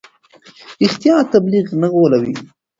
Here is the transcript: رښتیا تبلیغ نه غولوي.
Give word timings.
رښتیا 0.81 1.15
تبلیغ 1.33 1.65
نه 1.81 1.87
غولوي. 1.93 2.33